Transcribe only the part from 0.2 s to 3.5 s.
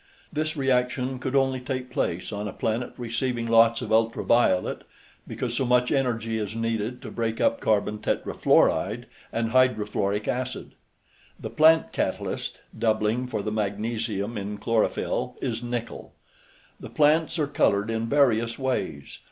This reaction could only take place on a planet receiving